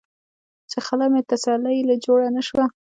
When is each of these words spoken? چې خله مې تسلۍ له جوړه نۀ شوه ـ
چې 0.69 0.77
خله 0.85 1.05
مې 1.13 1.21
تسلۍ 1.29 1.77
له 1.89 1.95
جوړه 2.05 2.27
نۀ 2.35 2.41
شوه 2.49 2.65
ـ 2.69 2.73